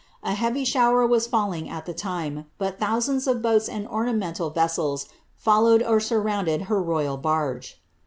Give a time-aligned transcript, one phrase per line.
[0.23, 5.05] A heavy shower was falling at the time, but thousands of boats and ornamental vessels
[5.35, 7.79] followed or sur rounded her royal barge.